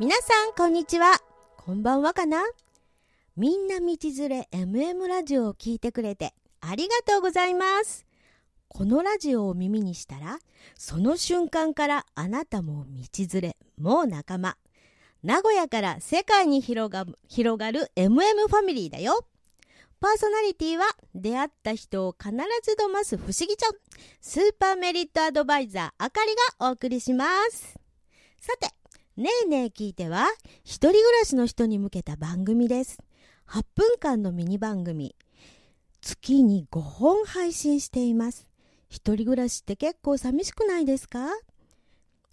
[0.00, 1.20] 皆さんこんにちは。
[1.56, 2.44] こんばんはかな？
[3.36, 8.06] みんな道連れ MM ラジオを聞いてくれてありがとうございます。
[8.68, 10.38] このラジオを耳にしたら
[10.76, 14.56] その瞬間からあなたも道連れもう仲間。
[15.24, 19.26] 名古屋から世界に広が広がる MM ファミリーだよ。
[20.00, 22.30] パーソナリティは出会った人を必
[22.62, 23.72] ずどます不思議ちゃん。
[24.20, 27.76] スーパーメリットアドバイザーあかりがお送りします。
[28.40, 28.77] さて
[29.18, 30.28] ねえねえ聞いては
[30.62, 32.98] 一人暮らしの人に向けた番組です。
[33.48, 35.16] 8分間のミニ番組。
[36.00, 38.46] 月に5本配信しています。
[38.88, 41.30] 一人暮らしって結構寂しくないですか？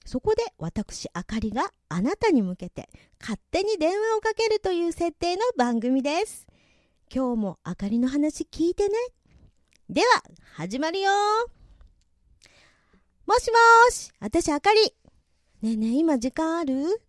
[0.06, 2.88] そこで私あかりがあなたに向けて
[3.20, 6.46] 勝手に電話をかけるという設定の番組です。
[7.12, 8.96] 今日もあかりの話聞いてね。
[9.90, 10.08] では
[10.54, 11.10] 始まるよ。
[13.26, 14.96] もしもーし私あかり。
[15.66, 17.02] ねえねえ今時間ある？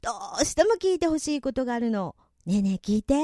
[0.00, 2.16] どうしても聞いてほしいことがあるの。
[2.46, 3.14] ねえねえ聞いて。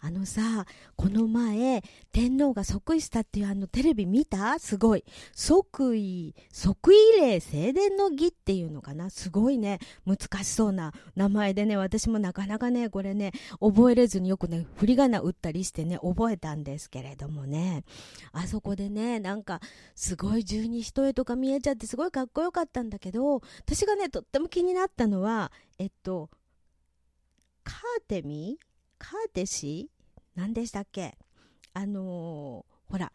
[0.00, 1.82] あのさ、この前、
[2.12, 4.58] 天皇が即位したっていうあのテレビ見た？
[4.60, 5.04] すごい。
[5.34, 9.10] 即位、即位礼正殿の儀っていうのかな？
[9.10, 17.82] すごいね、難しそうな名前でね、私もなかなかね、これね、覚えれずによくね、振り仮名打ったりしてね、覚えたんですけれどもね、
[18.30, 19.60] あそこでね、なんか、
[19.96, 26.30] すごい十二一重とか見えちゃってすごいかっこよかったんだけど、私がね、とっても気になったのは、えっと、
[27.64, 28.67] カーテミー？
[28.98, 30.20] カーテシー？
[30.34, 31.16] 何でしたっけ？
[31.74, 33.12] あのー、ほら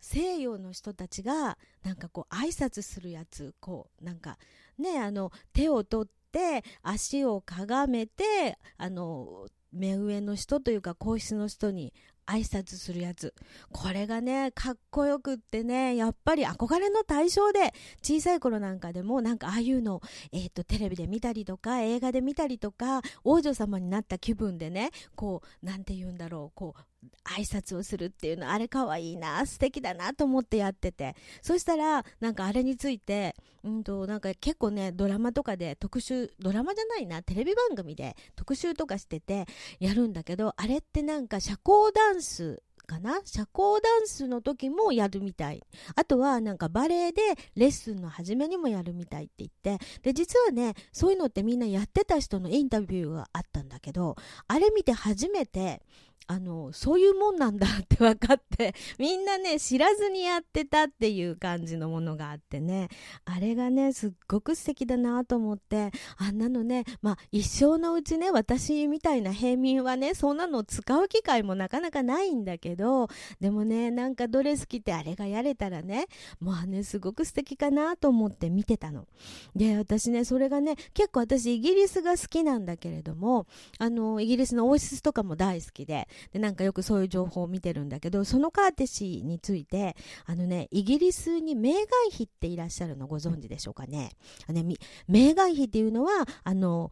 [0.00, 4.38] 西洋の人たちがなんかこう挨拶するやつこうなんか
[4.78, 11.92] ねあの手を取って足をかがめてあの目上の人というか皇室の人に
[12.26, 13.34] 挨拶するやつ。
[13.72, 20.00] これがね、かっこよくってね、やっぱり憧れの対象で、小さい頃なんかでも、なんかああいうの、
[20.32, 26.80] えっ、ー、と、テレビで見たりとか、映画で見たりとか、王女様になった気分でね、こう、なんて言うんだろう、こう、
[27.24, 39.46] 挨拶をするっていうのあれかわいいな素敵だなと思ってやっててそしたらなんかあれについてうんとなんか結構ねドラマとかで特集ドラマじゃないなテレビ番組で特集とかしてて
[39.80, 43.14] やるんだけどあれってなんか社交ダンスかな？
[43.24, 45.62] 社交ダンスの時もやるみたい。
[45.96, 47.22] あとはなんかバレエで
[47.56, 49.82] レッスンの初めにもやるみたいって言って。
[50.02, 54.16] で、実はね、そういうのってみんなやってた人のインタビューがあったんだけど、
[54.48, 55.80] あれ見て初めて、
[56.26, 62.88] あの、そういうもんなんだって分かって、 みんなね、知らずにやってたっていう感じのものがあってね、
[63.24, 73.08] あれがね、すっごく素敵だなと思って、あんなのね、まあ一生のうちね、私みたいな平民はね、そんなの使う機会もなかなかないんだけど、
[73.40, 76.06] でもね、なんかドレス着てあれがやれたらね、
[76.40, 79.06] まあね、すごく素敵かなと思って見てたの。
[79.54, 83.46] で、私ね、それがね、結構私イギリスが好きなんだけれども、
[83.78, 94.10] あの、イギリスの王室とかも大好きで、でなんかよくそういう情報を見てるんだけどそのカーテ氏についてあのねイギリスにメーガン妃っていらっしゃるのご存知でしょうかね。
[94.46, 94.76] あのね
[95.08, 96.90] メーガン妃っていうのはあの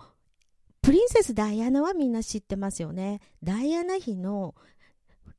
[0.82, 3.20] プリンセスダイアナはみんな知ってますよね。
[3.42, 4.54] ダイアナ妃の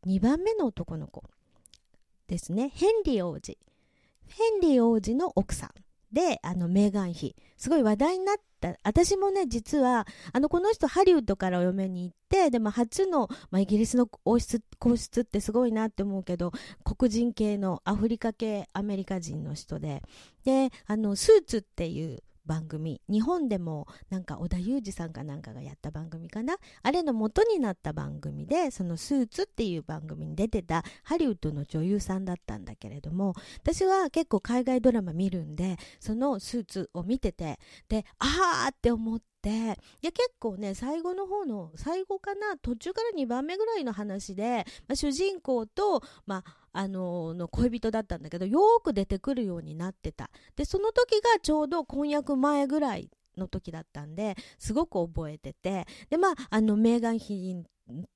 [0.08, 1.24] 2番目の男の子
[2.28, 2.70] ですね。
[2.74, 3.58] ヘンリー王子。
[4.28, 5.83] ヘンリー王子の奥さん。
[6.14, 7.36] で、あの、メーガン妃。
[7.58, 8.76] すごい話題になった。
[8.84, 16.52] 私もね、実は、あの、この人、ハリウッドからお嫁に行って、でも、初の、まあ、イギリスの王室、皇室ってすごいなって思うけど、
[16.84, 20.04] 黒人系のアフリカ系アメリカ人の人で、
[20.46, 23.02] で、あの、スーツっていう、番組。
[23.10, 26.58] 日本でもなんか織田裕二さんかなんかがやった番組かな。
[26.82, 50.32] あれの元になった番組でその「スーツ」っていう番組に出てたハリウッドの女優さんだったんだけれども私は結構海外ドラマ見るんでその「スーツ」を見ててでああって思っていや結構ね最後の方の最後かな途中から2番目ぐらいの話で、まあ、主人公と、まああのの恋人だったんだけどよく出てくるようになってた。
[50.56, 57.64] でその時がちょうど婚約前ぐらいの時だったんですごく覚えててでまああのメーガン妃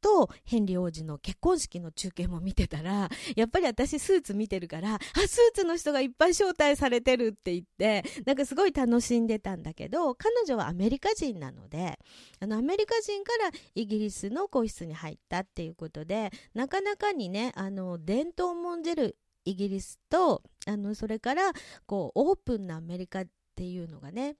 [0.01, 11.99] とヘンリー王子の結婚式の中継も見てたらやっぱり私スーツ見てるからあスーツの人がいっぱい招待されてるって言ってなんかすごい楽しんでたんだけど彼女はアメリカ人なので
[12.39, 21.51] あのアメリカ人からイギリスの皇室に入ったっていうことでなかなかにねあの伝統を重んじるイギリスとあのそれから
[21.85, 23.25] こうオープンなアメリカっ
[23.55, 24.35] ていうのがね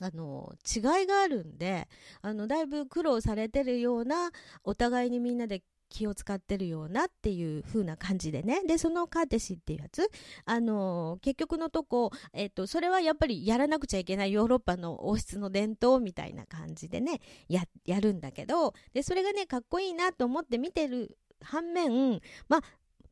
[0.00, 1.88] あの違いがあるんで
[2.22, 4.30] あのだいぶ苦労されてるような
[4.64, 5.62] お互いにみんなで
[5.94, 8.62] 気を使ってるようなっていう風な感じでね。
[8.66, 10.10] でそのカーテシーっていうやつ
[10.44, 22.60] あの、結局のとこ、えっと、それはやっぱりやらなくちゃいけないヨーロッパの王室の伝統みたいな感じでねややるんだけどでそれがねかっこいいなと思って見てる反面まあ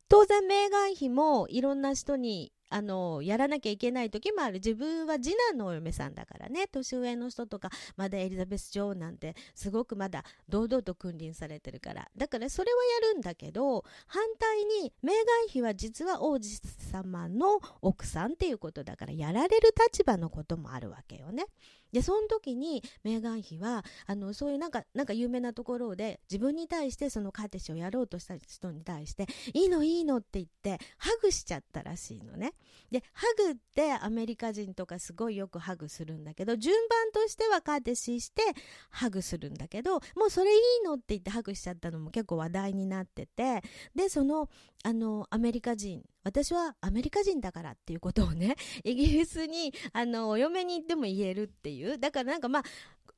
[0.08, 4.54] 当然メーガン妃もいろんな人にあのやらなきゃいけない時もある。
[4.54, 6.66] 自分は次男のお嫁さんだからね。
[6.68, 12.08] 年上の人とかまだエリザベス女王なんてすごくまだ堂々と君臨されてるから。
[12.16, 16.60] だからそれはやるんだけど反対にメーガン妃は実は王子
[16.90, 21.46] 様の奥さんっていうことだからやられる立場のこともあるわけよね。
[21.92, 32.52] でその時にメーガン妃はあのそういうなんかなんか有名なところで自分に対してそのカーテシをやろうとした人に対していいのいいのって言ってハグしちゃったらしいのね。
[32.90, 38.42] でハグってアメリカ人とかすごいよくハグするんだけど順番としてはカーテシーして
[38.90, 43.62] ハグするんだけどもうそれいいのって言ってハグしちゃったのも結構話題になってて
[43.94, 44.48] でその
[44.84, 52.62] あのアメリカ人私はアメリカ人だからっていうことをねイギリスにあのお嫁に行っても言えるっていうだからなんかまあ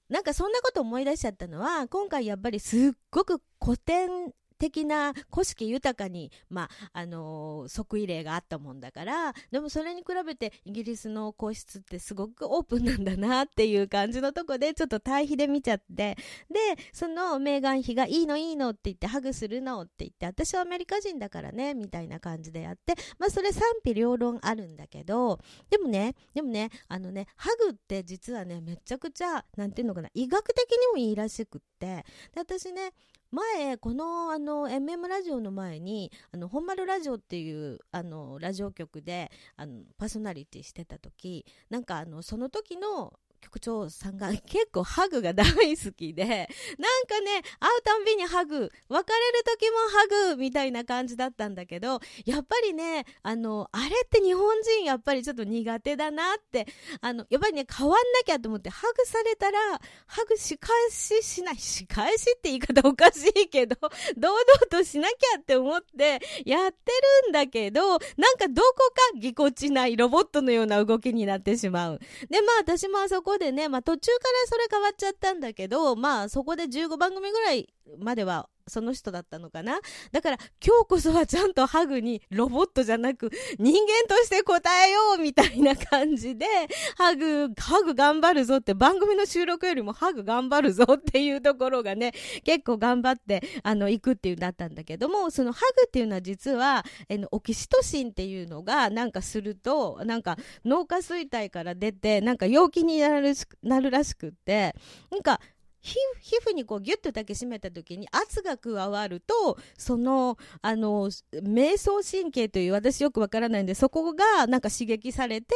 [0.09, 2.81] なんかそんなこと思い出しちゃったのは今回やっぱりすっ
[3.11, 4.33] ごく古典
[4.65, 16.17] 的な古式豊かに、まああのー、即位例があったもんだからでもそれに比べてイギリスの皇室ってすごくオープンなんだなっていう感じのとこでちょっと対比で見ちゃってで
[16.93, 25.39] そのメーガン妃が「いいのいいの」って言ってハグするのって言って私はアメリカ人だからねみたいな感じでやってまあそれ賛否両論あるんだけど
[25.69, 32.05] でもねでもねあのねハグって実はねめちゃくちゃなんていうのかな医学的にもいいらしくってで
[32.37, 32.93] 私ね
[33.35, 43.13] 前このあの MM ラジオの前にあの本丸ラジオっていうあのラジオ局であのパーソナリティしてた時なんかあのその時の
[43.45, 49.77] 局長さんが結構ハグが大好きで、なんかね、会うたんびにハグ、別れる時も
[50.31, 56.67] ハグみたいな感じだったんだけど、やっぱりね、あの、あれって日本人やっぱりちょっと苦手だなって、
[57.01, 59.59] あの、やっぱりね、変わんなきゃと思って、ハグされたら、
[60.07, 63.77] ハグ仕返ししない、仕返しって言い方おかしいけど、
[64.17, 66.93] 堂々としなきゃって思ってやって
[67.25, 67.99] るんだけど、なん
[68.39, 72.01] かどこかぎこちないロボットのような動きになってしまう。
[72.31, 79.79] で、まあ私もあそこでね、まあ途中からそれ変わっちゃったんだけど、まあそこで15番組ぐらいまではその人だったのかな？
[80.13, 86.47] だから今日こそはちゃんとハグにロボットじゃなく人間として答えようみたいな感じで
[86.97, 92.13] ハグ、ハグ頑張るぞって番組の収録よりもハグ頑張るぞっていうところがね
[92.45, 104.75] 結構頑張ってあの行くっていうだったんだけどもそのハグっていうのは実はえのオキシトシンっていうのがなんかするとなんか脳下垂体から出てなんか陽気になるなるらしくって
[105.11, 105.41] なんか
[105.85, 115.55] 皮膚にこうギュッと抱きしめた時に圧が加わるとそのあの瞑想神経という私よくわからないんでそこがなんか刺激されて、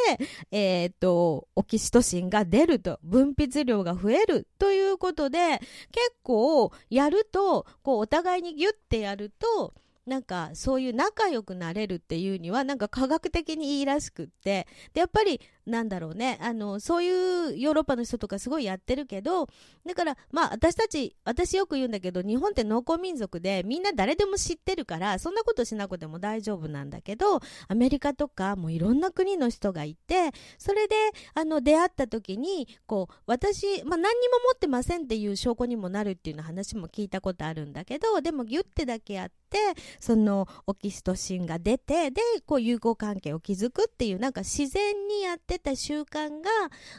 [0.51, 5.61] えーと、オキシトシンが出ると分泌量が増えるということで
[5.91, 9.73] 結構やるとこうお互いにギュッてやると
[10.09, 16.39] なんかそういう仲良くなれるっていうにはなんか科学的にいいらしくってでやっぱりなんだろうね。
[16.41, 19.47] あのそういうヨーロッパの人とかすごいやってるけど
[19.87, 30.95] だからまあ私たち私よく言うんだけど日本って農耕民族でみんな誰でも知ってるからそんなことしなくても大丈夫なんだけどアメリカとかもういろんな国の人がいてそれで
[31.35, 39.59] あの出会った時にこう私、まあ、何にも持ってませんっていう証拠にもなるっていうの話も聞いたことあるんだけどでもギュッてだけやって
[40.01, 46.51] そのオキシトシンが出てでこう友好関係を築くっていうなんか自然にやってた習慣が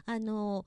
[0.05, 0.65] あの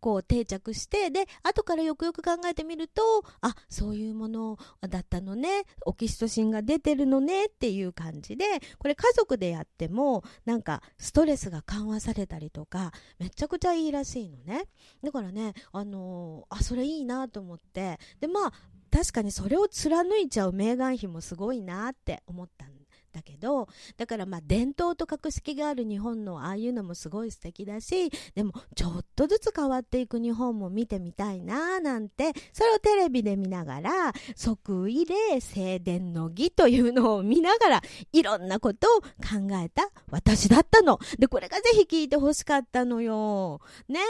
[0.00, 3.02] こう定着してで後からよくよく考えてみると
[3.40, 4.56] あそういうもの
[4.88, 8.44] だったのねオキシトシンが出てるのねっていう感じで
[8.78, 14.66] これ家族でやってもなんかストレスが緩和されたりとかめちゃくちゃいいらしいのね。
[15.02, 17.98] だからねあのー、あそれいいなと思って。
[18.20, 18.52] でまあ
[18.92, 22.75] 確かにそれを貫いちゃうメーガン妃もすごいなって思ったん
[23.16, 37.82] だけどだからまあ伝統と格式がある日本のああいうのもすごい素敵だしでもちょっとずつ変わっていく日本も見てみたいななんてそれをテレビで見ながら即位で正殿の儀というのを見ながら
[38.12, 40.98] いろんなことを考えた私だったの。
[41.18, 43.60] でこれがぜひ聞いてほしかったのよ。
[43.88, 44.00] ね。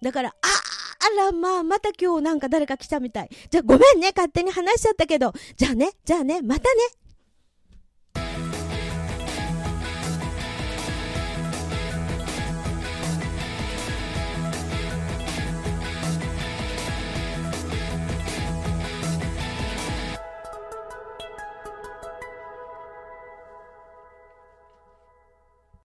[0.00, 3.30] だからああらまあまた今日なんか誰か来たみたい。
[3.50, 4.12] じゃあごめんね。
[4.14, 5.32] 勝手に話しちゃったけど。
[5.56, 7.03] じゃあねじゃあねまたね。